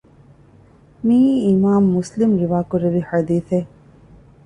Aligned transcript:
މިއީ 1.05 1.33
އިމާމު 1.45 1.87
މުސްލިމު 1.95 2.35
ރިވާކުރެއްވި 2.41 3.01
ޙަދީޘެއް 3.09 3.69